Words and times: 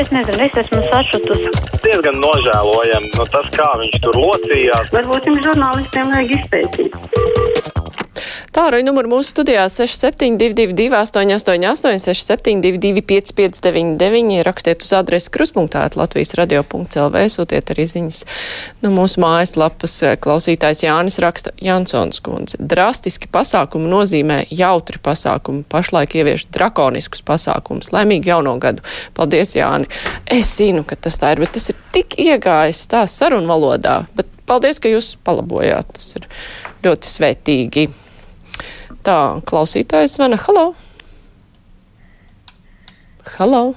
es 0.00 0.10
nezinu, 0.14 0.40
es 0.44 0.56
esmu 0.64 0.80
sašutusi. 0.88 1.52
Diezgan 1.84 2.18
nožēlojami 2.22 3.12
nu, 3.14 3.26
tas, 3.34 3.50
kā 3.54 3.68
viņš 3.82 4.00
tur 4.06 4.18
locījās. 4.18 4.90
Varbūt 4.94 5.30
jums 5.30 5.46
žurnālistiem 5.46 6.14
vajag 6.14 6.34
izpētīt. 6.40 7.23
Tāruņa 8.54 8.86
numuru 8.86 9.08
mūsu 9.16 9.32
studijā 9.32 9.64
6722, 9.66 10.84
888, 10.94 11.96
672, 11.98 13.02
559, 13.02 14.44
rakstiet 14.46 14.84
uz 14.86 14.92
adresi 14.94 15.32
kruspunktā, 15.34 15.82
Latvijas 15.98 16.36
radio.clv, 16.38 17.22
sūtiet 17.34 17.72
arī 17.74 17.86
ziņas 17.90 18.20
no 18.84 18.92
mūsu 18.94 19.18
mājaslapas. 19.24 19.96
Klausītājs 20.22 20.84
Jānis 20.84 21.18
raksta 21.24 21.50
Jansons 21.58 22.22
kundze. 22.22 22.60
Drastiski 22.62 23.26
pasākumi 23.34 23.90
nozīmē 23.90 24.38
jautri 24.54 25.02
pasākumi, 25.02 25.64
pašlaik 25.74 26.14
ievieš 26.20 26.46
drakoniskus 26.54 27.26
pasākumus. 27.26 27.90
Laimīgi 27.96 28.30
jauno 28.30 28.54
gadu. 28.62 28.86
Paldies, 29.18 29.56
Jāni. 29.58 29.90
Es 30.30 30.54
zinu, 30.60 30.86
ka 30.86 30.94
tas 30.94 31.18
tā 31.18 31.34
ir, 31.34 31.42
bet 31.42 31.56
tas 31.58 31.72
ir 31.74 31.82
tik 31.98 32.14
iegājis 32.22 32.86
tā 32.94 33.02
sarunvalodā, 33.10 34.04
bet 34.14 34.30
paldies, 34.46 34.78
ka 34.78 34.94
jūs 34.94 35.16
palabojāt. 35.26 35.90
Tas 35.98 36.08
ir 36.20 36.30
ļoti 36.86 37.14
svētīgi. 37.16 37.88
Tā, 39.04 39.36
klausītājs 39.44 40.14
zvana. 40.16 40.38
Halo! 40.40 40.70
Halo! 43.34 43.74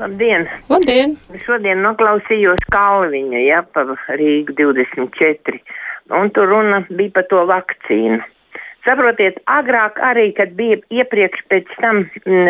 Labdien! 0.00 0.48
Labdien! 0.66 1.12
Šodien 1.44 1.78
noklausījos 1.84 2.64
Kalviņa, 2.74 3.38
ja, 3.44 3.60
pa 3.62 3.84
Rīgu 4.18 4.56
24. 4.58 5.60
Un 6.18 6.32
tur 6.34 6.50
runa 6.50 6.80
bija 6.88 7.20
par 7.20 7.28
to 7.30 7.44
vakcīnu. 7.52 8.18
Saprotiet, 8.82 9.38
agrāk 9.46 10.00
arī, 10.02 10.32
kad 10.34 10.56
bija 10.58 10.80
iepriekš 10.90 11.44
pēc 11.52 11.70
tam 11.78 12.02
m, 12.26 12.42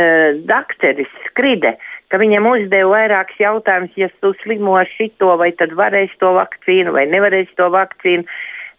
dakteris 0.48 1.12
skride, 1.26 1.74
ka 2.08 2.20
viņam 2.22 2.48
uzdeva 2.54 2.88
vairākus 2.94 3.42
jautājumus, 3.42 3.98
ja 4.00 4.08
tu 4.24 4.32
slimo 4.40 4.78
ar 4.80 4.88
šito, 4.96 5.34
vai 5.36 5.50
tad 5.60 5.76
varēsi 5.76 6.16
to 6.24 6.32
vakcīnu, 6.38 6.96
vai 6.96 7.04
nevarēsi 7.12 7.52
to 7.60 7.68
vakcīnu. 7.76 8.24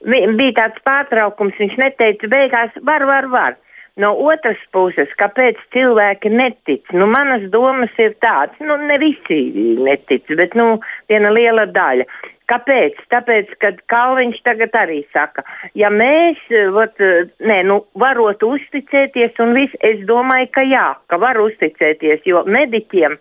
Bija 0.04 0.54
tāds 0.58 0.82
pārtraukums, 0.84 1.60
viņš 1.60 1.78
neteica, 1.80 2.30
beigās 2.32 2.76
var, 2.84 3.06
var, 3.08 3.30
var. 3.32 3.60
No 4.02 4.10
otras 4.26 4.58
puses, 4.74 5.12
kāpēc 5.20 5.60
cilvēki 5.74 6.32
netic? 6.34 6.88
Nu, 6.98 7.06
manas 7.12 7.46
domas 7.54 7.94
ir 8.02 8.16
tādas, 8.26 8.58
nu, 8.66 8.80
ne 8.90 8.98
visi 8.98 9.38
netic, 9.78 10.32
bet 10.40 10.58
nu, 10.58 10.80
viena 11.12 11.30
liela 11.34 11.68
daļa. 11.70 12.08
Kāpēc? 12.52 12.98
Tāpēc, 13.14 13.54
ka 13.64 13.72
Kalniņš 13.92 14.42
tagad 14.44 14.76
arī 14.76 15.00
saka, 15.16 15.46
ja 15.80 15.92
mēs, 15.94 16.42
vat, 16.76 17.00
nē, 17.40 17.62
nu, 17.70 17.80
varot 18.00 18.44
uzticēties, 18.44 19.40
un 19.44 19.56
viss, 19.56 19.80
es 19.80 20.04
domāju, 20.10 20.52
ka 20.56 20.66
jā, 20.68 20.90
ka 21.08 21.20
var 21.24 21.40
uzticēties, 21.40 22.26
jo 22.28 22.44
mediķiem 22.44 23.18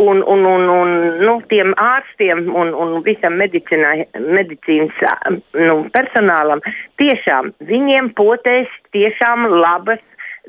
un, 0.00 0.22
un, 0.26 0.44
un, 0.44 0.68
un 0.68 0.92
nu, 1.20 1.34
tiem 1.50 1.74
ārstiem 1.76 2.46
un, 2.56 2.70
un 2.72 3.00
visam 3.04 3.36
medicīnas 3.36 5.02
nu, 5.58 5.76
personālam 5.96 6.62
tiešām 7.00 7.52
viņiem 7.68 8.12
potēs 8.16 8.70
tiešām 8.96 9.48
labas 9.50 10.00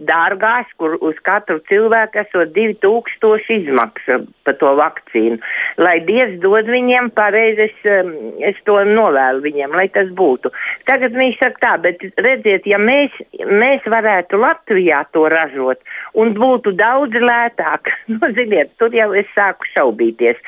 dārgās, 0.08 0.70
kur 0.82 0.96
uz 1.04 1.18
katru 1.26 1.60
cilvēku 1.70 2.22
esot 2.24 2.54
2000 2.56 3.56
izmaksa 3.56 4.20
par 4.46 4.58
to 4.62 4.74
vakcīnu. 4.80 5.40
Lai 5.82 5.98
Dievs 6.08 6.40
dod 6.44 6.70
viņiem 6.72 7.12
pareizi, 7.18 7.68
es, 7.70 7.84
um, 7.86 8.12
es 8.48 8.58
to 8.68 8.78
novēlu 8.88 9.44
viņiem, 9.46 9.76
lai 9.78 9.88
tas 9.94 10.10
būtu. 10.18 10.52
Tagad 10.90 11.16
viņš 11.18 11.40
saka 11.42 11.64
tā, 11.66 11.74
bet 11.86 12.06
redziet, 12.22 12.68
ja 12.70 12.80
mēs, 12.82 13.16
mēs 13.48 13.86
varētu 13.90 14.42
Latvijā 14.42 15.04
to 15.16 15.28
ražot 15.32 15.82
un 16.18 16.34
būtu 16.38 16.76
daudz 16.80 17.16
lētāk, 17.22 17.94
nu, 18.16 18.34
ziniet, 18.38 18.74
tur 18.82 18.96
jau 18.96 19.12
es 19.18 19.30
sāku 19.38 19.70
šaubīties. 19.76 20.42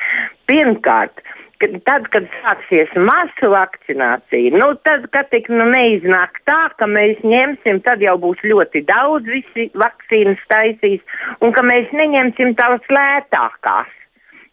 Pirmkārt, 0.50 1.22
tad, 1.60 2.06
kad 2.14 2.28
sāksies 2.40 2.92
masu 2.96 3.50
vakcinācija, 3.52 4.54
nu, 4.58 4.72
tad, 4.86 5.08
kad 5.14 5.28
tik 5.32 5.50
nu, 5.52 5.66
neiznāk 5.72 6.40
tā, 6.48 6.60
ka 6.78 6.88
mēs 6.90 7.20
ņemsim, 7.24 7.82
tad 7.86 8.02
jau 8.04 8.16
būs 8.20 8.40
ļoti 8.44 8.84
daudz 8.88 9.28
visi 9.30 9.68
vakcīnas 9.74 10.40
taisīs, 10.50 11.04
un 11.40 11.54
ka 11.56 11.66
mēs 11.66 11.92
neņemsim 11.94 12.56
tās 12.58 12.82
lētākās. 12.90 13.92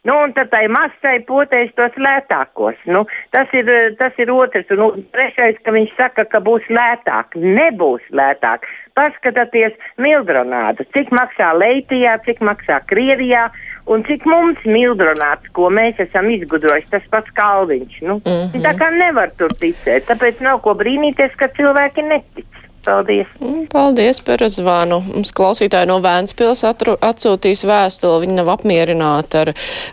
Nu, 0.04 0.14
un 0.26 0.32
tad 0.34 0.50
tai 0.50 0.64
masai 0.74 1.20
potēs 1.30 1.70
tos 1.78 1.94
lētākos. 2.02 2.78
Nu, 2.90 3.04
tas, 3.36 3.52
ir, 3.54 3.68
tas 4.00 4.16
ir 4.18 4.32
otrs. 4.34 4.72
Un 4.74 4.80
nu, 4.82 4.88
trešais, 5.14 5.60
ka 5.62 5.74
viņš 5.76 5.92
saka, 5.94 6.26
ka 6.26 6.42
būs 6.42 6.66
lētāk. 6.74 7.38
Nebūs 7.38 8.08
lētāk. 8.10 8.66
Paskatieties, 8.98 9.78
mildronādu, 10.02 10.88
cik 10.98 11.14
maksā 11.14 11.52
Leitijā, 11.54 12.18
cik 12.26 12.42
maksā 12.42 12.82
Krievijā. 12.90 13.52
Un 13.92 14.06
cik 14.08 14.24
mums 14.30 14.62
mildronāts, 14.64 15.50
ko 15.58 15.68
mēs 15.74 16.00
esam 16.00 16.30
izgudrojuši, 16.32 16.92
tas 16.94 17.08
pats 17.12 17.34
kalviņš. 17.36 17.98
Nu, 18.08 18.22
mm 18.24 18.46
-hmm. 18.54 18.64
Tā 18.64 18.72
kā 18.80 18.88
nevar 18.96 19.34
tur 19.38 19.52
ticēt, 19.64 20.08
tāpēc 20.08 20.40
nav 20.48 20.62
ko 20.66 20.76
brīnīties, 20.82 21.36
ka 21.36 21.50
cilvēki 21.58 22.08
netic. 22.08 22.48
Paldies! 22.82 23.28
Mm, 23.38 23.68
paldies 23.70 24.20
par 24.26 24.42
zvanu. 24.50 24.98
Mums 25.06 25.30
klausītāji 25.38 25.86
no 25.90 26.00
Vēnspils 26.02 26.64
atsūtīs 26.66 27.62
vēstuli. 27.70 28.24
Viņi 28.24 28.38
nav 28.40 28.50
apmierināti 28.56 29.38
ar 29.38 29.52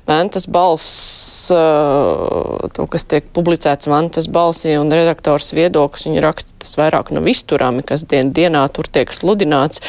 Ventas 0.09 0.49
balss, 0.49 1.51
to, 1.53 2.87
kas 2.89 3.05
tiek 3.11 3.29
publicēts 3.37 3.91
Ventas 3.93 4.31
balsī 4.33 4.79
un 4.81 4.93
redaktors 4.95 5.53
viedoklis. 5.57 6.09
Viņi 6.09 6.25
raksta, 6.25 6.57
tas 6.65 6.75
vairāk 6.81 7.13
nav 7.13 7.29
izturami, 7.29 7.85
kas 7.85 8.07
dien 8.09 8.33
dienā 8.33 8.65
tur 8.73 8.89
tiek 8.89 9.13
sludināts, 9.13 9.85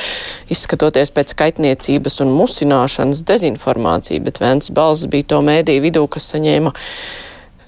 izskatoties 0.51 1.15
pēc 1.15 1.33
kaitniecības 1.39 2.19
un 2.25 2.35
musināšanas 2.35 3.23
dezinformācija, 3.31 4.27
bet 4.27 4.43
Ventas 4.43 4.75
balss 4.75 5.07
bija 5.07 5.31
to 5.35 5.43
mēdī 5.45 5.79
vidū, 5.87 6.03
kas 6.11 6.33
saņēma. 6.35 6.75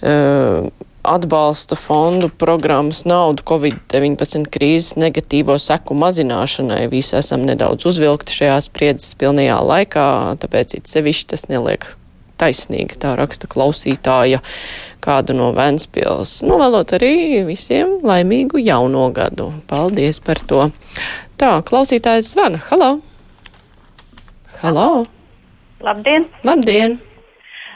Uh, 0.02 0.72
atbalsta 1.04 1.76
fondu 1.76 2.30
programmas 2.30 3.04
naudu 3.06 3.44
Covid-19 3.48 4.50
krīzes 4.54 4.96
negatīvo 5.02 5.58
seku 5.62 5.98
mazināšanai. 5.98 6.86
Visi 6.92 7.16
esam 7.20 7.46
nedaudz 7.48 7.88
uzvilkti 7.90 8.36
šajā 8.36 8.60
spriedzes 8.68 9.18
pilnajā 9.20 9.58
laikā, 9.66 10.06
tāpēc 10.42 10.78
it 10.78 10.92
sevišķi 10.92 11.28
tas 11.34 11.48
neliekas 11.50 11.98
taisnīgi, 12.42 12.98
tā 13.02 13.14
raksta 13.20 13.50
klausītāja 13.50 14.42
kādu 15.02 15.36
no 15.38 15.52
Ventspils. 15.58 16.40
Novēlot 16.46 16.94
arī 16.98 17.14
visiem 17.48 18.00
laimīgu 18.06 18.62
jauno 18.62 19.08
gadu. 19.14 19.52
Paldies 19.70 20.22
par 20.24 20.42
to. 20.50 20.68
Tā, 21.42 21.54
klausītājs 21.66 22.34
zvana. 22.34 22.62
Halo! 22.70 22.92
Halo! 24.62 24.90
Labdien! 25.82 26.28
Labdien! 26.46 27.00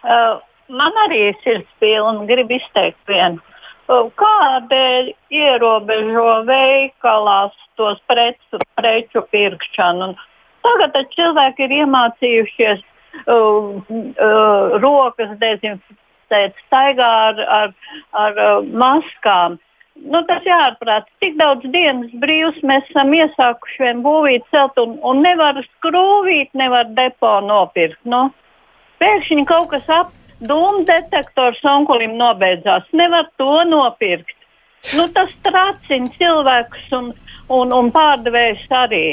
Uh, 0.06 0.38
man 0.70 1.04
arī 1.06 1.30
ir 1.30 1.36
sirds 1.44 1.70
pilna, 1.80 2.26
gribu 2.30 2.58
izteikt 2.60 3.02
vienu. 3.10 3.42
Kādēļ 3.88 5.12
ierobežo 5.30 6.30
veikalās 6.48 7.54
tos 7.78 8.00
preču, 8.10 8.62
preču 8.80 9.22
pirkšanu? 9.30 10.16
Tagad 10.66 10.98
cilvēki 11.14 11.68
ir 11.68 11.76
iemācījušies 11.84 12.82
uh, 12.82 13.78
uh, 13.78 14.80
rokas 14.82 15.36
dezinficēt, 15.38 16.58
staigā 16.66 17.12
ar, 17.28 17.44
ar, 17.60 17.76
ar 18.18 18.42
uh, 18.42 18.66
maskām. 18.66 19.60
Nu, 19.96 20.26
tas 20.28 20.44
jāatprāt, 20.44 21.06
cik 21.24 21.38
daudz 21.40 21.70
dienas 21.72 22.10
brīvs 22.20 22.58
mēs 22.68 22.90
esam 22.90 23.14
iesākuši 23.16 23.84
vien 23.86 24.02
būvīt 24.04 24.50
celt 24.52 24.82
un, 24.82 24.98
un 25.06 25.22
nevar 25.24 25.62
skrūvīt, 25.70 26.50
nevar 26.58 26.90
depo 26.98 27.38
nopirkt. 27.46 28.02
Nu, 28.04 28.28
pēkšņi 29.00 29.46
kaut 29.48 29.70
kas 29.72 29.88
ap 30.02 30.12
Dūmu 30.44 30.84
detektors 30.88 31.62
onkulim 31.64 32.18
nobeidzās. 32.20 32.88
Nevar 32.92 33.30
to 33.40 33.64
nopirkt. 33.70 34.36
Nu, 34.94 35.08
tas 35.16 35.32
tracina 35.46 36.12
cilvēkus 36.20 36.92
un, 36.94 37.14
un, 37.50 37.72
un 37.74 37.90
pārdevējus 37.96 38.68
arī. 38.84 39.06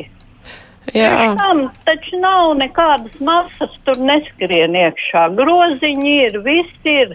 Jā. 0.93 1.13
Tam 1.39 1.69
taču 1.87 2.19
nav 2.21 2.57
nekādas 2.59 3.21
masas, 3.23 3.77
tur 3.87 4.01
neskrien 4.03 4.75
iekšā. 4.77 5.29
Groziņi 5.39 6.17
ir, 6.27 6.41
viss 6.45 6.91
ir. 6.91 7.15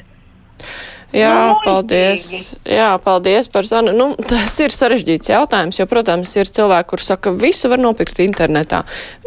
Jā, 1.15 1.55
paldies. 1.63 2.57
Jā, 2.67 2.89
paldies 2.99 3.47
par 3.47 3.63
zanu. 3.67 3.93
Nu, 3.95 4.07
tas 4.27 4.51
ir 4.59 4.73
sarežģīts 4.75 5.31
jautājums, 5.31 5.77
jo, 5.79 5.85
protams, 5.87 6.33
ir 6.35 6.49
cilvēki, 6.51 6.89
kur 6.91 7.03
saka, 7.03 7.31
visu 7.31 7.71
var 7.71 7.79
nopirkt 7.79 8.19
internetā. 8.19 8.81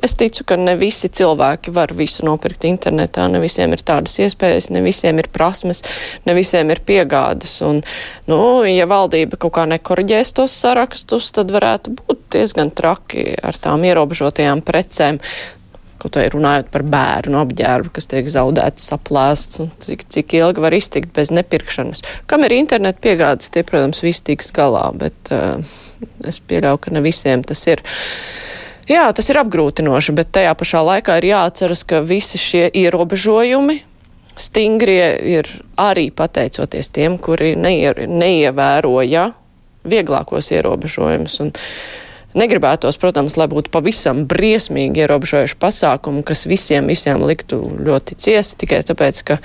Es 0.05 0.13
ticu, 0.21 0.45
ka 0.45 0.59
ne 0.61 0.75
visi 0.81 1.09
cilvēki 1.09 1.73
var 1.73 1.95
visu 1.97 2.27
nopirkt 2.29 2.67
internetā, 2.69 3.25
ne 3.33 3.41
visiem 3.41 3.73
ir 3.73 3.85
tādas 3.87 4.19
iespējas, 4.21 4.69
ne 4.75 4.85
visiem 4.85 5.23
ir 5.23 5.31
prasmes, 5.33 5.81
ne 6.29 6.35
visiem 6.37 6.69
ir 6.75 6.83
piegādes. 6.85 7.57
Un, 7.65 7.81
nu, 8.29 8.41
ja 8.69 8.85
valdība 8.91 9.41
kaut 9.41 9.57
kā 9.57 9.65
nekoriģēs 9.73 10.35
tos 10.37 10.59
sarakstus, 10.61 11.31
tad 11.33 11.55
varētu 11.55 11.97
būt 12.03 12.27
diezgan 12.37 12.75
traki 12.77 13.33
ar 13.41 13.57
tām 13.57 13.89
ierobežotajām 13.89 14.61
precēm 14.69 15.23
kaut 16.01 16.17
vai 16.19 16.27
runājot 16.33 16.71
par 16.73 16.85
bērnu 16.95 17.41
apģērbu, 17.43 17.93
kas 17.97 18.09
tiek 18.11 18.29
zaudēts, 18.33 18.89
saplēsts, 18.91 19.63
cik, 19.85 20.07
cik 20.13 20.37
ilgi 20.41 20.65
var 20.65 20.77
iztikt 20.77 21.13
bez 21.17 21.33
nepirkšanas. 21.35 22.05
Kam 22.31 22.47
ir 22.47 22.57
interneta 22.57 23.03
piegādes, 23.05 23.53
tie, 23.53 23.65
protams, 23.67 24.03
viss 24.05 24.25
tiks 24.27 24.51
galā, 24.57 24.89
bet 24.97 25.35
uh, 25.35 25.61
es 26.27 26.41
pieļauju, 26.41 26.81
ka 26.87 26.95
ne 26.97 27.05
visiem 27.05 27.45
tas 27.47 27.63
ir. 27.69 27.85
Jā, 28.91 29.05
tas 29.15 29.29
ir 29.31 29.39
apgrūtinoši, 29.39 30.17
bet 30.17 30.33
tajā 30.35 30.57
pašā 30.59 30.81
laikā 30.83 31.21
ir 31.21 31.31
jāatceras, 31.31 31.85
ka 31.87 32.03
visi 32.03 32.41
šie 32.41 32.65
ierobežojumi 32.81 33.85
stingrie 34.41 35.07
ir 35.37 35.49
arī 35.79 36.09
pateicoties 36.15 36.91
tiem, 36.95 37.19
kuri 37.23 37.53
neie, 37.59 37.93
neievēroja 38.09 39.31
vieglākos 39.91 40.51
ierobežojumus. 40.57 41.37
Un 41.45 41.53
negribētos, 42.39 42.99
protams, 43.01 43.37
lai 43.41 43.49
būtu 43.51 43.73
pavisam 43.75 44.25
briesmīgi 44.31 45.05
ierobežojuši 45.05 45.59
pasākumi, 45.61 46.25
kas 46.27 46.47
visiem, 46.51 46.91
visiem 46.91 47.23
liktu 47.27 47.61
ļoti 47.81 48.19
ciest 48.21 48.59
tikai 48.61 48.83
tāpēc, 48.87 49.23
ka 49.27 49.39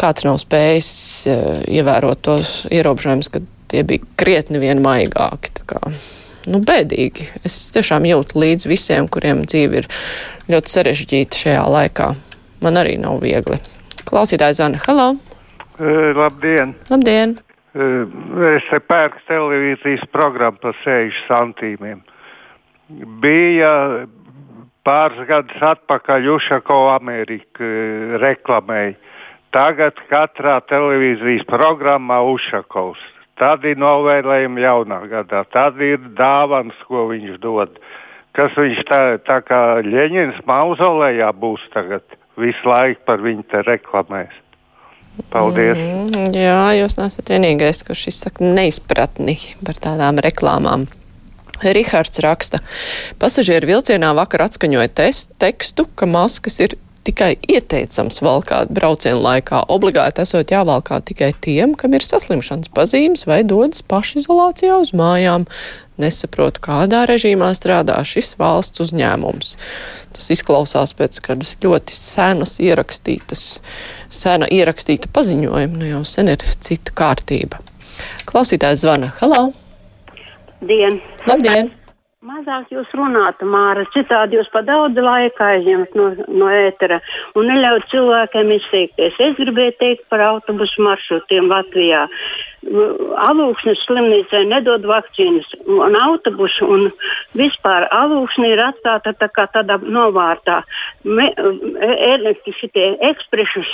kāds 0.00 0.26
nav 0.28 0.40
spējis 0.42 0.90
uh, 1.30 1.60
ievērot 1.68 2.22
tos 2.26 2.56
ierobežojumus, 2.72 3.30
ka 3.32 3.42
tie 3.72 3.84
bija 3.86 4.04
krietni 4.20 4.60
vien 4.62 4.82
maigāki. 4.84 5.54
Nu, 6.46 6.60
bēdīgi. 6.62 7.26
Es 7.46 7.56
tiešām 7.74 8.06
jūtu 8.06 8.38
līdz 8.38 8.68
visiem, 8.70 9.08
kuriem 9.10 9.42
dzīve 9.48 9.82
ir 9.82 9.88
ļoti 10.52 10.76
sarežģīta 10.76 11.40
šajā 11.42 11.64
laikā. 11.74 12.12
Man 12.62 12.78
arī 12.80 12.94
nav 13.02 13.18
viegli. 13.24 13.58
Klausītājs 14.06 14.62
Zana, 14.62 14.78
halo! 14.86 15.16
Uh, 15.76 16.14
labdien! 16.16 16.76
Labdien! 16.92 17.40
Uh, 17.76 18.06
es 18.56 18.64
te 18.70 18.80
pērku 18.80 19.20
televīzijas 19.28 20.06
programmu 20.14 20.60
par 20.62 20.76
6 20.84 21.26
centīmiem. 21.28 22.00
Bija 23.20 23.72
pāris 24.86 25.26
gadus 25.28 25.66
atpakaļ 25.74 26.30
Ušako 26.36 26.78
Amerika 26.94 27.66
uh, 27.66 28.16
reklamēja. 28.22 28.96
Tagad 29.56 30.00
katrā 30.10 30.58
televīzijas 30.68 31.44
programmā 31.48 32.22
Ušakovs. 32.32 33.02
Tad 33.36 33.64
ir 33.68 33.76
novēlējumi 33.80 34.64
jaunā 34.64 35.02
gadā, 35.10 35.44
tad 35.52 35.80
ir 35.84 36.00
dāvans, 36.16 36.76
ko 36.88 37.06
viņš 37.12 37.40
dod. 37.44 37.76
Kas 38.36 38.56
viņš 38.56 38.84
tā, 38.88 39.00
tā 39.24 39.42
kā 39.44 39.60
Ļeņins 39.84 40.40
mauzolējā 40.48 41.28
būs 41.36 41.64
tagad? 41.76 42.04
visu 42.40 42.68
laiku 42.68 43.04
par 43.08 43.22
viņu 43.24 43.46
te 43.50 43.62
reklamēs. 43.66 44.34
Paldies! 45.32 45.78
Mm, 45.80 46.30
jā, 46.36 46.60
jūs 46.80 46.98
nesat 47.00 47.32
vienīgais, 47.32 47.82
kurš 47.86 48.06
izsaka 48.12 48.44
neizpratni 48.44 49.38
par 49.64 49.80
tādām 49.82 50.20
reklāmām. 50.24 50.86
Rihards 51.64 52.20
raksta, 52.20 52.60
pasažieru 53.20 53.70
vilcienā 53.70 54.10
vakar 54.16 54.44
atskaņoja 54.44 54.90
test, 54.92 55.30
tekstu, 55.40 55.86
ka 55.96 56.08
maskas 56.10 56.60
ir 56.60 56.76
tikai 57.06 57.36
ieteicams 57.48 58.20
valkāt 58.24 58.72
braucienu 58.74 59.22
laikā. 59.22 59.62
Obligāti 59.72 60.24
esot 60.24 60.52
jāvalkā 60.52 61.00
tikai 61.06 61.30
tiem, 61.40 61.76
kam 61.78 61.94
ir 61.96 62.04
saslimšanas 62.04 62.72
pazīmes 62.74 63.26
vai 63.30 63.42
dodas 63.46 63.84
pašizolācijā 63.86 64.80
uz 64.82 64.92
mājām. 64.96 65.46
Nesaprotu, 66.00 66.60
kādā 66.66 67.04
režīmā 67.08 67.48
strādā 67.56 67.96
šis 68.04 68.34
valsts 68.40 68.82
uzņēmums. 68.84 69.54
Tas 70.16 70.28
izklausās 70.34 70.92
pēc 70.96 71.22
kādas 71.24 71.54
ļoti 71.62 71.96
senas 71.96 72.58
ierakstītas, 72.60 73.46
sena 74.12 74.48
ierakstīta 74.52 75.08
paziņojuma, 75.12 75.80
nu 75.80 75.88
jau 75.94 76.04
sen 76.08 76.32
ir 76.34 76.44
cita 76.60 76.92
kārtība. 76.96 77.62
Klausītājs 78.28 78.84
zvana. 78.84 79.14
Halo! 79.22 79.50
Dien! 80.60 81.00
Labdien! 81.28 81.72
Mazāk 82.26 82.72
jūs 82.74 82.88
runātu, 82.96 83.46
Māra, 83.46 83.84
citādi 83.94 84.34
jūs 84.34 84.48
pa 84.50 84.58
daudz 84.66 84.98
laika 84.98 85.44
aizņemat 85.52 85.92
no, 85.94 86.06
no 86.40 86.48
ētera 86.50 86.98
un 87.38 87.46
neļaut 87.46 87.86
cilvēkiem 87.92 88.50
izteikties. 88.56 89.20
Es 89.28 89.36
gribēju 89.38 89.76
teikt 89.78 90.08
par 90.10 90.24
autobusu 90.32 90.82
maršrutiem 90.82 91.46
Latvijā. 91.52 92.02
Alūksnes 93.28 93.84
slimnīcai 93.86 94.42
nedod 94.50 94.88
vakcīnas 94.90 95.54
un 95.70 95.94
autobusu 96.00 96.66
un 96.66 96.88
vispār 97.38 97.86
alūksne 97.94 98.50
ir 98.56 98.64
atstāta 98.72 99.14
tā 99.20 99.30
kā 99.30 99.46
tādā 99.54 99.78
novārtā. 99.86 100.64
Me, 101.06 101.30
e, 101.30 102.34
šitie 102.58 102.88
ekspresus 103.12 103.70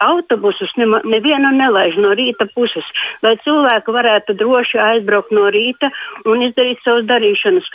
autobusus 0.00 0.72
nevienu 0.80 1.50
nelaiž 1.54 1.96
no 2.00 2.12
rīta 2.16 2.46
puses, 2.54 2.86
lai 3.22 3.36
cilvēki 3.44 3.94
varētu 3.96 4.36
droši 4.40 4.80
aizbraukt 4.80 5.34
no 5.34 5.48
rīta 5.52 5.90
un 6.26 6.42
izdarīt 6.48 6.82
savas 6.84 7.06
darīšanas 7.10 7.68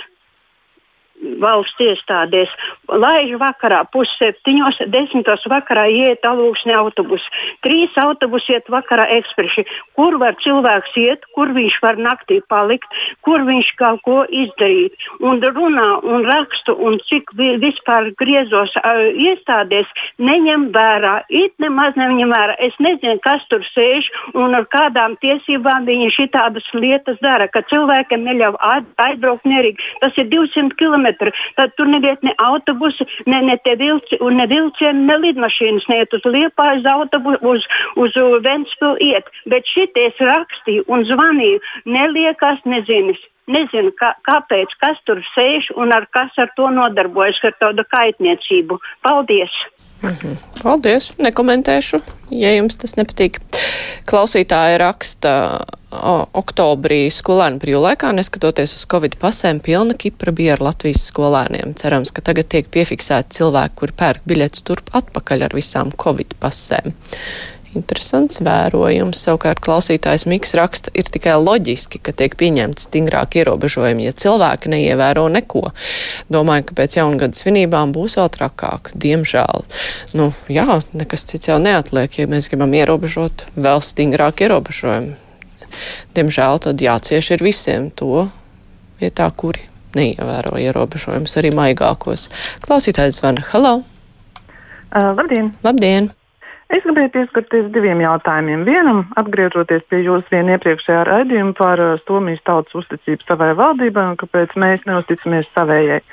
valsts 1.42 1.82
iestādēs. 1.84 2.52
Laiž 2.90 3.36
vakarā, 3.42 3.84
pusseptiņos, 3.94 4.82
desmitos 4.94 5.44
vakarā 5.52 5.86
iet 5.92 6.26
alūksni 6.26 6.74
autobusi. 6.76 7.28
Trīs 7.66 7.96
autobusi 8.02 8.56
iet 8.56 8.70
vakarā 8.72 9.08
ekspresi. 9.20 9.66
Kur 9.98 10.18
var 10.22 10.38
cilvēks 10.44 10.96
iet, 11.02 11.26
kur 11.36 11.52
viņš 11.56 11.80
var 11.84 12.00
naktī 12.00 12.40
palikt, 12.50 12.88
kur 13.26 13.44
viņš 13.48 13.72
kaut 13.80 14.04
ko 14.08 14.18
izdarīt. 14.30 14.96
Un 15.20 15.42
runā 15.44 15.90
un 16.08 16.26
rakstu 16.28 16.76
un 16.76 17.00
cik 17.10 17.34
vispār 17.36 18.12
griezos 18.20 18.76
uh, 18.80 19.08
iestādēs, 19.12 19.90
neņem 20.20 20.70
vērā. 20.76 21.16
It 21.30 21.56
nemaz 21.60 21.98
neņem 22.00 22.34
vērā. 22.34 22.58
Es 22.64 22.76
nezinu, 22.80 23.20
kas 23.24 23.44
tur 23.52 23.66
sēž 23.74 24.10
un 24.38 24.56
ar 24.58 24.68
kādām 24.72 25.18
tiesībām 25.24 25.88
viņi 25.90 26.12
šitādas 26.16 26.68
lietas 26.74 27.20
dara, 27.24 27.50
ka 27.52 27.64
cilvēkiem 27.70 28.26
neļauj 28.28 28.58
aizbraukt 29.04 29.48
nerīgi. 29.50 29.90
Tas 30.04 30.16
ir 30.20 30.30
200 30.32 30.78
km 30.80 31.09
kilometri, 31.10 31.32
tad 31.56 31.74
tur 31.78 31.88
neviet 31.88 32.22
ne 32.24 32.34
autobusi, 32.38 33.06
ne, 33.26 33.42
ne 33.42 33.58
te 33.64 33.76
vilci, 33.78 34.18
un 34.22 34.38
ne 34.38 34.48
vilcieni, 34.48 35.06
ne 35.08 35.18
lidmašīnas 35.18 35.88
neiet 35.90 36.14
uz 36.14 36.22
Liepājas 36.26 36.86
autobusu, 36.86 37.40
uz, 37.42 37.66
uz 37.96 38.14
Ventspilu 38.44 38.98
iet. 39.00 39.26
Bet 39.50 39.66
šities 39.66 40.20
rakstīju 40.20 40.86
un 40.88 41.06
zvanīju, 41.06 41.60
neliekas 41.86 42.60
nezinis. 42.66 43.20
Nezinu, 43.50 43.90
kā, 43.98 44.14
kāpēc, 44.28 44.76
kas 44.78 45.00
tur 45.06 45.24
sēž 45.34 45.72
un 45.76 45.92
ar 45.92 46.06
kas 46.14 46.30
ar 46.38 46.52
to 46.56 46.70
nodarbojas, 46.70 47.40
ar 47.44 47.56
tādu 47.58 47.82
kaitniecību. 47.90 48.78
Paldies! 49.02 49.50
Mhm. 50.04 50.38
Paldies! 50.62 51.10
Nekomentēšu, 51.18 52.04
ja 52.30 52.54
jums 52.54 52.78
tas 52.78 52.94
nepatīk. 52.96 53.42
Klausītāja 54.10 54.80
raksta, 54.82 55.32
o, 55.94 56.14
oktobrī 56.42 57.04
skolēnu 57.14 57.62
brīvlaikā, 57.62 58.10
neskatoties 58.18 58.74
uz 58.80 58.88
Covid 58.90 59.20
pasēm, 59.22 59.62
pilna 59.62 59.94
Kipra 60.00 60.34
bija 60.34 60.56
ar 60.56 60.64
Latvijas 60.66 61.06
skolēniem. 61.12 61.76
Cerams, 61.78 62.14
ka 62.16 62.24
tagad 62.26 62.50
tiek 62.50 62.72
piefiksēti 62.74 63.38
cilvēki, 63.38 63.78
kuri 63.78 63.98
pērk 64.02 64.26
biļetes 64.30 64.66
turp 64.66 64.90
atpakaļ 64.98 65.46
ar 65.50 65.58
visām 65.58 65.94
Covid 65.94 66.34
pasēm. 66.42 66.96
Interesants 67.78 68.40
vērojums. 68.42 69.20
Savukārt 69.22 69.62
klausītājs 69.62 70.26
Miks 70.30 70.56
raksta, 70.58 70.90
ir 70.98 71.10
tikai 71.12 71.36
loģiski, 71.38 72.02
ka 72.02 72.14
tiek 72.18 72.34
pieņemti 72.40 72.88
stingrāki 72.88 73.44
ierobežojumi, 73.44 74.08
ja 74.08 74.16
cilvēki 74.18 74.72
neievēro 74.74 75.28
neko. 75.34 75.70
Domāju, 76.34 76.70
ka 76.70 76.80
pēc 76.82 76.98
jaungada 76.98 77.38
svinībām 77.38 77.94
būs 77.94 78.18
vēl 78.18 78.32
trakāk. 78.34 78.92
Diemžēl. 78.98 79.66
Nu, 80.18 80.32
jā, 80.50 80.82
nekas 80.98 81.28
cits 81.30 81.52
jau 81.52 81.60
neatliek, 81.62 82.18
ja 82.18 82.30
mēs 82.32 82.50
gribam 82.50 82.74
ierobežot 82.74 83.46
vēl 83.54 83.86
stingrāk 83.86 84.46
ierobežojumi. 84.48 85.14
Diemžēl 86.18 86.62
tad 86.66 86.82
jācieš 86.82 87.36
ir 87.38 87.46
visiem 87.46 87.92
to 87.94 88.26
vietā, 89.02 89.30
kuri 89.30 89.70
neievēro 89.98 90.58
ierobežojumus 90.58 91.38
arī 91.42 91.54
maigākos. 91.56 92.30
Klausītājs 92.66 93.22
zvana. 93.22 93.46
Halo! 93.54 93.82
Uh, 94.90 95.14
labdien! 95.14 95.54
Labdien! 95.62 96.10
Es 96.70 96.84
gribēju 96.86 97.10
pieskarties 97.16 97.72
diviem 97.74 98.04
jautājumiem. 98.04 98.62
Vienam, 98.68 99.00
atgriežoties 99.18 99.82
pie 99.90 100.04
jūsu 100.06 100.30
vien 100.30 100.52
iepriekšējā 100.54 101.00
raidījuma 101.08 101.56
par 101.58 101.82
uh, 101.82 101.96
Somijas 102.06 102.44
tautas 102.46 102.78
uzticību 102.78 103.26
savai 103.26 103.56
valdībai 103.58 104.04
un 104.12 104.20
kāpēc 104.22 104.54
mēs 104.54 104.86
neusticamies 104.86 105.50
savējai. 105.56 106.04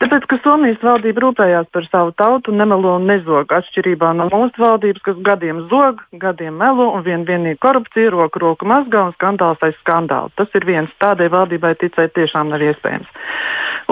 Tāpēc, 0.00 0.24
ka 0.30 0.38
Somijas 0.40 0.80
valdība 0.80 1.20
rūpējās 1.26 1.66
par 1.76 1.84
savu 1.90 2.14
tautu, 2.16 2.54
nemelo 2.56 2.94
un 2.96 3.04
nezog, 3.10 3.50
atšķirībā 3.52 4.14
no 4.16 4.30
mūsu 4.32 4.62
valdības, 4.62 5.02
kas 5.04 5.18
gadiem 5.26 5.58
zog, 5.68 6.00
gadiem 6.22 6.56
melo 6.56 6.86
un 6.96 7.04
vien 7.04 7.26
vienīgi 7.28 7.60
korupcija, 7.60 8.08
roku 8.14 8.40
roku 8.40 8.68
mazgā 8.70 9.02
un 9.10 9.12
skandāls 9.18 9.60
aiz 9.66 9.76
skandāla. 9.82 10.32
Tas 10.40 10.56
ir 10.56 10.64
viens. 10.64 10.94
Tādai 11.04 11.28
valdībai 11.32 11.74
ticēt 11.82 12.14
tiešām 12.16 12.48
nav 12.48 12.64
iespējams. 12.64 13.12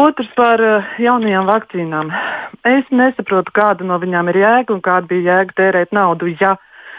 Otrs 0.00 0.32
par 0.38 0.64
uh, 0.64 0.88
jaunajām 1.02 1.44
vakcīnām. 1.50 2.14
Es 2.64 2.88
nesaprotu, 2.88 3.52
kāda 3.52 3.84
no 3.84 4.00
viņām 4.00 4.32
ir 4.32 4.40
jēga 4.46 4.78
un 4.78 4.80
kāda 4.88 5.12
bija 5.12 5.42
jēga 5.42 5.58
tērēt 5.60 5.92
naudu. 5.92 6.32
Ja 6.40 6.56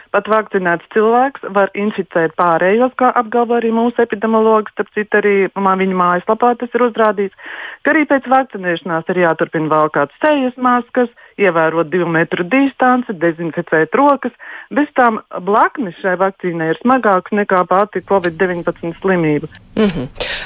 Pat 0.09 0.25
vakcinēts 0.31 0.89
cilvēks 0.93 1.43
var 1.53 1.69
inficēt 1.77 2.33
pārējos, 2.39 2.95
kā 2.97 3.11
apgalvo 3.21 3.59
arī 3.59 3.69
mūsu 3.75 4.01
epidemiologs. 4.01 4.73
Starp 4.73 4.89
citu, 4.95 5.19
arī 5.19 5.33
viņa 5.53 5.97
mājaslapā 6.01 6.55
tas 6.57 6.73
ir 6.73 6.85
uzrādīts, 6.87 7.53
ka 7.85 7.93
arī 7.93 8.07
pēc 8.09 8.25
vakcinēšanās 8.33 9.11
ir 9.13 9.21
jāturpina 9.25 9.69
valkāt 9.69 10.15
sejas 10.23 10.57
maskas, 10.57 11.13
ievērot 11.39 11.91
divu 11.93 12.09
metru 12.09 12.43
distanci, 12.43 13.13
dezinficēt 13.21 13.95
rokas. 13.95 14.33
Bez 14.73 14.89
tām 14.97 15.21
blaknes 15.45 15.97
šai 16.01 16.17
vakcīnai 16.19 16.73
ir 16.73 16.81
smagākas 16.81 17.37
nekā 17.43 17.63
pati 17.69 18.01
Covid-19 18.09 18.97
slimība. 19.01 19.47
Mm 19.77 19.93
-hmm. 19.93 20.38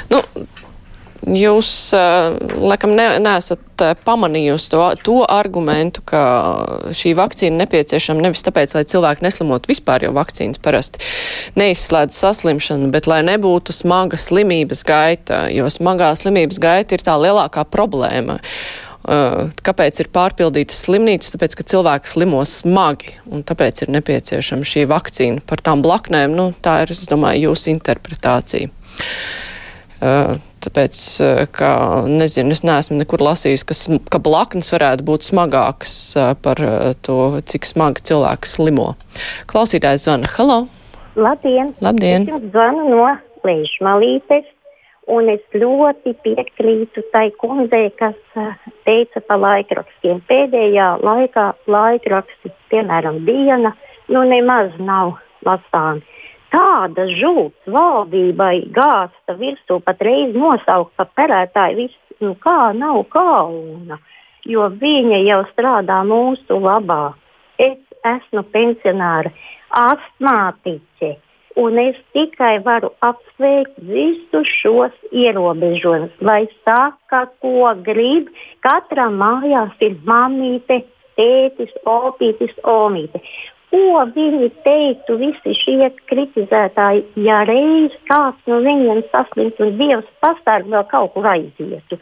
Jūs, 1.24 1.68
uh, 1.96 2.36
laikam, 2.60 2.92
ne, 2.98 3.06
neesat 3.24 3.80
uh, 3.80 3.94
pamanījusi 4.03 4.72
to, 4.74 4.82
to 5.06 5.18
argumentu, 5.32 6.03
ka 6.03 6.24
šī 6.92 7.13
vakcīna 7.15 7.62
nepieciešama 7.62 8.25
nevis 8.25 8.44
tāpēc, 8.44 8.74
lai 8.75 8.84
cilvēki 8.92 9.24
neslimotu 9.24 9.72
vispār, 9.72 10.03
jo 10.03 10.12
vakcīnas 10.18 10.60
parasti 10.63 11.00
neizslēdz 11.60 12.20
saslimšanu, 12.25 12.92
bet 12.92 13.08
lai 13.08 13.22
nebūtu 13.24 13.75
smaga 13.75 14.20
slimības 14.20 14.84
gaita, 14.88 15.46
jo 15.56 15.70
smagā 15.72 16.12
slimības 16.20 16.60
gaita 16.60 16.98
ir 16.98 17.08
tā 17.08 17.15
lielākā 17.22 17.63
problēma. 17.72 18.42
Kāpēc 19.03 20.00
ir 20.00 20.08
pārpildītas 20.15 20.86
slimnīcas? 20.86 21.34
Tāpēc, 21.34 21.58
ka 21.60 21.65
cilvēki 21.74 22.08
slimo 22.08 22.39
smagi, 22.48 23.18
un 23.27 23.44
tāpēc 23.44 23.84
ir 23.84 23.92
nepieciešama 23.96 24.68
šī 24.68 24.86
vakcīna. 24.92 25.44
Par 25.48 25.63
tām 25.63 25.84
blaknēm, 25.84 26.36
nu, 26.36 26.51
tā 26.63 26.82
ir, 26.86 26.96
es 26.96 27.03
domāju, 27.12 27.50
jūsu 27.50 27.74
interpretācija. 27.74 28.72
Tāpēc, 30.63 30.98
ka, 31.55 31.72
nezinu, 32.08 32.55
es 32.55 32.63
neesmu 32.63 33.01
nekur 33.01 33.24
lasījis, 33.25 33.65
ka, 33.67 33.75
ka 34.13 34.22
blaknes 34.24 34.72
varētu 34.72 35.05
būt 35.08 35.27
smagākas 35.27 35.96
par 36.46 36.62
to, 37.03 37.20
cik 37.51 37.67
smagi 37.67 38.05
cilvēks 38.12 38.55
slimo. 38.58 38.93
Klausītājs 39.51 40.08
zvana. 40.08 40.32
Halo! 40.38 40.63
Labdien! 41.20 41.74
Labdien! 41.84 42.29
Es 42.32 42.50
zvanu 42.53 42.88
no 42.89 43.08
Leišmalītes. 43.43 44.48
Un 45.12 45.27
es 45.27 45.41
ļoti 45.51 46.13
piekrītu 46.24 47.01
tai 47.12 47.25
kundzei, 47.36 47.89
kas 48.00 48.15
teica 48.88 49.20
par 49.27 49.41
laikrakstiem. 49.43 50.22
Pēdējā 50.29 50.86
laikā 51.03 51.50
laikraksti, 51.67 52.53
piemēram, 52.72 53.20
diena, 53.27 53.74
nu 54.08 54.24
nemaz 54.29 54.72
nav 54.79 55.17
lasāmi. 55.43 56.05
Tāda 56.53 57.07
žūts 57.10 57.72
valdībai 57.74 58.67
gāsta 58.75 59.36
virsū, 59.39 59.79
pat 59.81 60.01
reiz 60.05 60.36
nosaukt 60.38 60.93
par 61.00 61.10
perētāju, 61.17 61.77
viss, 61.81 62.17
nu 62.22 62.36
kā 62.43 62.72
nav 62.77 63.01
kauna, 63.13 63.98
jo 64.45 64.69
viņa 64.69 65.24
jau 65.25 65.41
strādā 65.50 66.03
mūsu 66.05 66.62
labā. 66.62 67.15
Es 67.57 67.79
esmu 68.05 68.45
pensionāra, 68.53 69.33
astmātiķe 69.74 71.15
un 71.55 71.77
es 71.77 71.98
tikai 72.13 72.57
varu 72.65 72.89
apsveikt 73.00 73.77
visus 73.89 74.50
šos 74.62 74.93
ierobežojumus. 75.12 76.13
Lai 76.22 76.45
saka, 76.65 77.25
ko 77.41 77.74
grib, 77.86 78.29
katram 78.65 79.19
mājās 79.22 79.74
ir 79.86 79.98
mamīte, 80.07 80.83
tētis, 81.17 81.74
opītis, 81.86 82.53
omīte. 82.63 83.22
Ko 83.74 84.03
viņi 84.13 84.51
teiktu, 84.65 85.15
visi 85.18 85.56
šie 85.58 85.88
kritizētāji, 86.12 87.08
ja 87.25 87.39
reiz 87.50 87.96
kāds 88.10 88.50
no 88.50 88.60
viņiem 88.62 89.01
saslimt 89.10 89.58
un 89.65 89.74
Dievs 89.80 90.12
pastāv 90.22 90.68
vēl 90.70 90.86
kaut 90.92 91.15
kur 91.15 91.25
aizietu? 91.32 91.98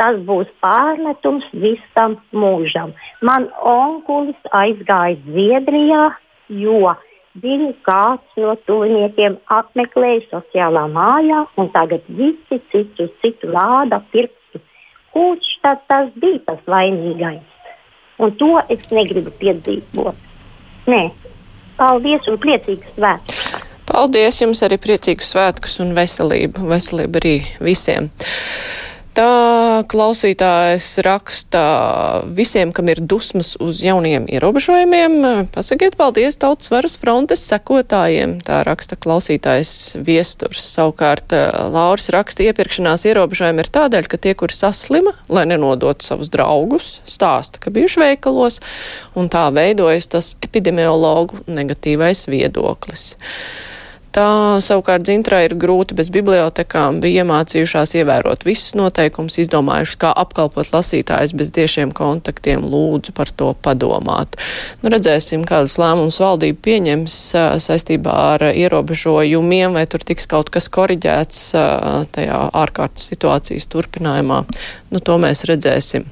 Tas 0.00 0.16
būs 0.24 0.48
pārmetums 0.64 1.44
visam 1.52 2.16
mūžam. 2.32 2.94
Man 3.20 3.50
onkulis 3.60 4.48
aizgāja 4.62 5.20
Zviedrijā, 5.26 6.06
jo 6.48 6.94
Viņu 7.38 7.74
kāds 7.86 8.38
no 8.42 8.56
tuviniekiem 8.66 9.36
apmeklēja 9.54 10.24
sociālā 10.32 10.88
mājā, 10.90 11.44
un 11.62 11.68
tagad 11.70 12.02
visi 12.08 12.58
citu, 12.72 13.06
citu 13.22 13.52
rāda 13.54 14.00
pirkstu. 14.10 14.58
Kurš 15.14 15.52
tad 15.62 15.84
tas 15.86 16.10
bija 16.16 16.40
tas 16.48 16.66
vainīgais? 16.66 17.46
Un 18.18 18.34
to 18.34 18.56
es 18.68 18.90
negribu 18.90 19.30
piedzīvot. 19.38 20.29
Nē, 20.90 21.02
paldies 21.78 22.26
un 22.30 22.38
priecīgus 22.42 22.96
svētkus! 22.96 23.42
Paldies 23.90 24.38
jums 24.40 24.62
arī 24.66 24.78
priecīgus 24.80 25.32
svētkus 25.34 25.78
un 25.82 25.94
veselību, 25.94 26.66
veselību 26.70 27.20
arī 27.22 27.34
visiem! 27.62 28.10
Tā 29.10 29.82
klausītājs 29.90 30.86
raksta 31.02 31.60
visiem, 32.36 32.70
kam 32.70 32.86
ir 32.92 33.00
dusmas 33.02 33.56
uz 33.58 33.80
jauniem 33.82 34.28
ierobežojumiem. 34.30 35.16
Pasakiet 35.50 35.96
paldies 35.98 36.38
tautas 36.38 36.70
varas 36.70 36.94
frontes 37.00 37.42
sekotājiem. 37.48 38.36
Tā 38.46 38.60
raksta 38.68 38.94
klausītājs 38.94 39.72
viesturs. 40.06 40.62
Savukārt 40.76 41.34
Lauris 41.74 42.06
raksta 42.14 42.46
iepirkšanās 42.46 43.08
ierobežojumi 43.10 43.64
ir 43.64 43.72
tādēļ, 43.74 44.06
ka 44.12 44.20
tie, 44.22 44.36
kuri 44.38 44.54
saslima, 44.54 45.16
lai 45.26 45.48
nenodotu 45.50 46.06
savus 46.06 46.30
draugus, 46.30 47.00
stāsta, 47.02 47.58
ka 47.58 47.74
bijuši 47.74 48.04
veikalos, 48.04 48.60
un 49.18 49.26
tā 49.32 49.48
veidojas 49.56 50.06
tas 50.14 50.30
epidemiologu 50.46 51.42
negatīvais 51.50 52.28
viedoklis. 52.30 53.10
Tā 54.10 54.58
savukārt 54.58 55.04
dzintrā 55.06 55.44
ir 55.46 55.52
grūti 55.54 55.94
bez 55.94 56.08
bibliotekām, 56.10 56.96
bija 57.02 57.22
iemācījušās 57.22 57.92
ievērot 58.00 58.42
visus 58.42 58.72
noteikumus, 58.74 59.36
izdomājuši, 59.38 59.98
kā 60.02 60.10
apkalpot 60.18 60.72
lasītājus 60.74 61.34
bez 61.38 61.52
tiešiem 61.54 61.92
kontaktiem, 61.94 62.64
lūdzu 62.66 63.14
par 63.14 63.30
to 63.30 63.52
padomāt. 63.62 64.34
Nu, 64.82 64.90
redzēsim, 64.90 65.44
kādus 65.46 65.76
lēmumus 65.78 66.18
valdība 66.24 66.58
pieņems 66.66 67.18
saistībā 67.62 68.16
ar 68.32 68.46
ierobežojumiem, 68.50 69.78
vai 69.78 69.86
tur 69.86 70.02
tiks 70.02 70.26
kaut 70.30 70.50
kas 70.50 70.66
koriģēts 70.74 71.44
tajā 72.10 72.42
ārkārtas 72.64 73.06
situācijas 73.12 73.70
turpinājumā. 73.70 74.40
Nu, 74.90 74.98
to 74.98 75.20
mēs 75.22 75.44
redzēsim. 75.46 76.08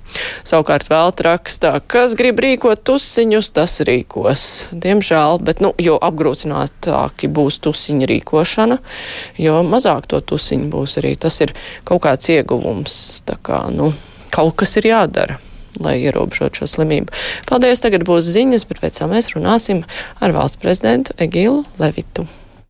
Savukārt 0.46 0.86
vēl 0.86 1.10
rakstā, 1.26 1.80
kas 1.90 2.14
grib 2.14 2.38
rīkot 2.44 2.86
tusiņus, 2.86 3.50
tas 3.58 3.80
rīkos. 3.82 4.46
Diemžēl, 4.70 5.42
bet, 5.42 5.58
nu, 5.64 5.74
jo 5.82 5.98
apgrūtinātāki 5.98 7.26
būs 7.26 7.58
tusiņi 7.64 7.87
tusiņa 7.88 8.08
rīkošana, 8.12 8.78
jo 9.40 9.62
mazāk 9.64 10.08
to 10.10 10.20
tusiņu 10.20 10.68
būs 10.72 10.98
arī. 11.00 11.16
Tas 11.16 11.40
ir 11.40 11.54
kaut 11.88 12.04
kāds 12.04 12.28
ieguvums. 12.28 13.22
Tā 13.24 13.38
kā, 13.40 13.68
nu, 13.72 13.92
kaut 14.30 14.56
kas 14.60 14.76
ir 14.76 14.92
jādara 14.92 15.38
lai 15.78 16.00
ierobežotu 16.02 16.64
šo 16.64 16.66
slimību. 16.66 17.12
Paldies, 17.46 17.78
tagad 17.78 18.02
būs 18.08 18.26
ziņas, 18.34 18.64
bet 18.66 18.80
pēc 18.82 18.98
tam 18.98 19.12
mēs 19.14 19.30
runāsim 19.36 19.84
ar 20.18 20.34
valsts 20.34 20.58
prezidentu 20.58 21.14
Egilu 21.22 21.62
Levitu. 21.78 22.26